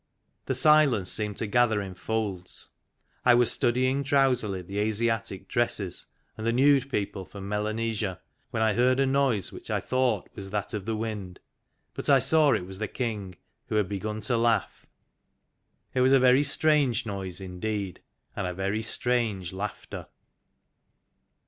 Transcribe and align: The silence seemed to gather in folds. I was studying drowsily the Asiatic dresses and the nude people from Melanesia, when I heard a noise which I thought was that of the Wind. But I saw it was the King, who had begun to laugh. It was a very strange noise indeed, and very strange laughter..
The 0.47 0.55
silence 0.55 1.11
seemed 1.11 1.37
to 1.37 1.45
gather 1.45 1.79
in 1.79 1.93
folds. 1.93 2.69
I 3.23 3.35
was 3.35 3.51
studying 3.51 4.01
drowsily 4.01 4.63
the 4.63 4.79
Asiatic 4.79 5.47
dresses 5.47 6.07
and 6.35 6.47
the 6.47 6.51
nude 6.51 6.89
people 6.89 7.23
from 7.23 7.47
Melanesia, 7.47 8.19
when 8.49 8.63
I 8.63 8.73
heard 8.73 8.99
a 8.99 9.05
noise 9.05 9.51
which 9.51 9.69
I 9.69 9.79
thought 9.79 10.27
was 10.33 10.49
that 10.49 10.73
of 10.73 10.85
the 10.87 10.95
Wind. 10.95 11.39
But 11.93 12.09
I 12.09 12.17
saw 12.17 12.53
it 12.53 12.65
was 12.65 12.79
the 12.79 12.87
King, 12.87 13.35
who 13.67 13.75
had 13.75 13.87
begun 13.89 14.21
to 14.21 14.37
laugh. 14.37 14.87
It 15.93 16.01
was 16.01 16.13
a 16.13 16.19
very 16.19 16.41
strange 16.41 17.05
noise 17.05 17.39
indeed, 17.39 18.01
and 18.35 18.57
very 18.57 18.81
strange 18.81 19.53
laughter.. 19.53 20.07